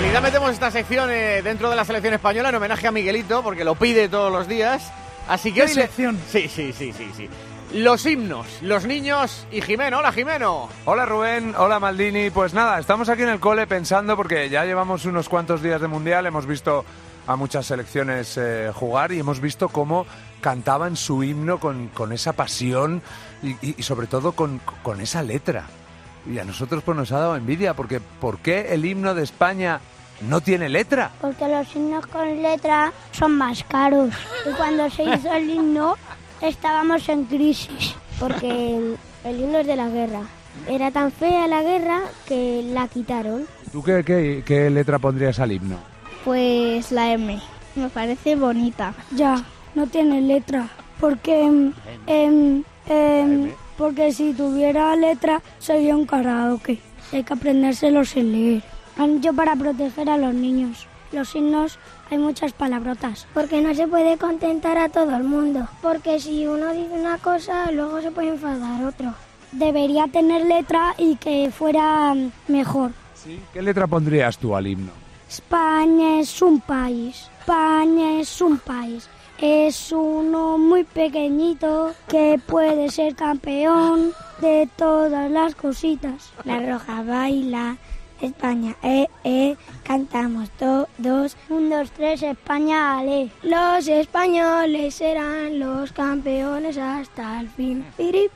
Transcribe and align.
realidad 0.00 0.22
metemos 0.22 0.50
esta 0.50 0.70
sección 0.70 1.10
eh, 1.10 1.42
dentro 1.42 1.70
de 1.70 1.76
la 1.76 1.84
selección 1.84 2.14
española 2.14 2.50
en 2.50 2.54
homenaje 2.54 2.86
a 2.86 2.92
Miguelito, 2.92 3.42
porque 3.42 3.64
lo 3.64 3.74
pide 3.74 4.08
todos 4.08 4.30
los 4.32 4.46
días. 4.46 4.92
Así 5.28 5.52
que 5.52 5.64
¿Qué 5.66 5.74
le-? 5.74 5.88
Sí, 6.30 6.48
sí, 6.48 6.72
sí, 6.72 6.92
sí, 6.92 7.10
sí. 7.16 7.28
Los 7.74 8.06
himnos, 8.06 8.46
los 8.62 8.86
niños 8.86 9.46
y 9.50 9.60
Jimeno. 9.60 9.98
Hola, 9.98 10.12
Jimeno. 10.12 10.68
Hola 10.86 11.04
Rubén, 11.04 11.52
hola 11.58 11.78
Maldini. 11.80 12.30
Pues 12.30 12.54
nada, 12.54 12.78
estamos 12.78 13.08
aquí 13.08 13.22
en 13.22 13.28
el 13.30 13.40
cole 13.40 13.66
pensando 13.66 14.16
porque 14.16 14.48
ya 14.48 14.64
llevamos 14.64 15.04
unos 15.04 15.28
cuantos 15.28 15.62
días 15.62 15.80
de 15.80 15.88
mundial, 15.88 16.24
hemos 16.26 16.46
visto 16.46 16.84
a 17.26 17.36
muchas 17.36 17.66
selecciones 17.66 18.38
eh, 18.38 18.70
jugar 18.72 19.12
y 19.12 19.18
hemos 19.18 19.40
visto 19.40 19.68
cómo 19.68 20.06
cantaban 20.40 20.96
su 20.96 21.22
himno 21.24 21.58
con, 21.58 21.88
con 21.88 22.12
esa 22.12 22.32
pasión 22.32 23.02
y, 23.42 23.50
y- 23.60 23.74
y 23.76 23.82
sobre 23.82 24.06
todo 24.06 24.32
con, 24.32 24.60
con 24.82 25.00
esa 25.02 25.22
letra. 25.22 25.64
Y 26.30 26.38
a 26.38 26.44
nosotros 26.44 26.82
pues 26.84 26.96
nos 26.96 27.10
ha 27.12 27.18
dado 27.18 27.36
envidia 27.36 27.74
porque 27.74 28.00
¿por 28.00 28.38
qué 28.38 28.74
el 28.74 28.84
himno 28.84 29.14
de 29.14 29.22
España 29.22 29.80
no 30.28 30.40
tiene 30.40 30.68
letra? 30.68 31.10
Porque 31.20 31.48
los 31.48 31.74
himnos 31.74 32.06
con 32.06 32.42
letra 32.42 32.92
son 33.12 33.32
más 33.32 33.64
caros. 33.64 34.14
Y 34.48 34.54
cuando 34.54 34.90
se 34.90 35.04
hizo 35.04 35.32
el 35.32 35.48
himno 35.48 35.96
estábamos 36.42 37.08
en 37.08 37.24
crisis. 37.24 37.94
Porque 38.20 38.96
el 39.24 39.40
himno 39.40 39.58
es 39.58 39.66
de 39.66 39.76
la 39.76 39.88
guerra. 39.88 40.20
Era 40.68 40.90
tan 40.90 41.12
fea 41.12 41.46
la 41.46 41.62
guerra 41.62 42.00
que 42.26 42.62
la 42.72 42.88
quitaron. 42.88 43.46
¿Tú 43.72 43.82
qué, 43.82 44.02
qué, 44.04 44.42
qué 44.44 44.70
letra 44.70 44.98
pondrías 44.98 45.38
al 45.38 45.52
himno? 45.52 45.76
Pues 46.24 46.90
la 46.90 47.12
M. 47.12 47.40
Me 47.76 47.88
parece 47.88 48.34
bonita. 48.34 48.92
Ya, 49.12 49.44
no 49.74 49.86
tiene 49.86 50.20
letra. 50.20 50.68
Porque, 51.00 51.44
em, 51.44 51.72
em, 52.06 52.64
em, 52.88 53.52
porque 53.78 54.12
si 54.12 54.34
tuviera 54.34 54.94
letra 54.96 55.40
sería 55.58 55.96
un 55.96 56.04
karaoke. 56.04 56.80
Hay 57.12 57.22
que 57.22 57.32
aprendérselo 57.32 58.04
sin 58.04 58.32
leer. 58.32 58.62
Han 58.98 59.20
dicho 59.20 59.32
para 59.32 59.54
proteger 59.54 60.10
a 60.10 60.18
los 60.18 60.34
niños. 60.34 60.86
Los 61.12 61.34
himnos 61.34 61.78
hay 62.10 62.18
muchas 62.18 62.52
palabrotas. 62.52 63.26
Porque 63.32 63.62
no 63.62 63.72
se 63.74 63.86
puede 63.86 64.18
contentar 64.18 64.76
a 64.76 64.88
todo 64.88 65.16
el 65.16 65.24
mundo. 65.24 65.66
Porque 65.80 66.20
si 66.20 66.46
uno 66.46 66.72
dice 66.72 66.92
una 66.92 67.16
cosa, 67.18 67.70
luego 67.70 68.02
se 68.02 68.10
puede 68.10 68.28
enfadar 68.28 68.84
otro. 68.84 69.14
Debería 69.52 70.06
tener 70.08 70.44
letra 70.44 70.94
y 70.98 71.16
que 71.16 71.50
fuera 71.50 72.14
mejor. 72.48 72.90
¿Qué 73.52 73.62
letra 73.62 73.86
pondrías 73.86 74.36
tú 74.36 74.54
al 74.54 74.66
himno? 74.66 74.90
España 75.28 76.20
es 76.20 76.42
un 76.42 76.60
país. 76.60 77.30
España 77.40 78.20
es 78.20 78.40
un 78.42 78.58
país. 78.58 79.08
Es 79.40 79.92
uno 79.92 80.58
muy 80.58 80.82
pequeñito 80.82 81.94
que 82.08 82.40
puede 82.44 82.90
ser 82.90 83.14
campeón 83.14 84.12
de 84.40 84.68
todas 84.76 85.30
las 85.30 85.54
cositas. 85.54 86.32
La 86.44 86.58
roja 86.58 87.04
baila, 87.04 87.76
España, 88.20 88.74
eh, 88.82 89.06
eh, 89.22 89.56
cantamos 89.84 90.50
todos. 90.50 91.36
Un, 91.48 91.70
dos, 91.70 91.90
tres, 91.92 92.22
España, 92.22 92.98
ale. 92.98 93.30
Los 93.44 93.86
españoles 93.86 94.96
serán 94.96 95.60
los 95.60 95.92
campeones 95.92 96.76
hasta 96.76 97.40
el 97.40 97.48
fin. 97.48 97.84
Piri. 97.96 98.28